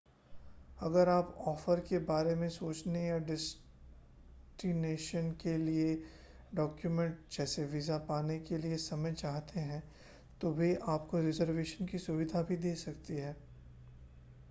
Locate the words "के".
1.79-1.97, 5.43-5.55, 8.39-8.57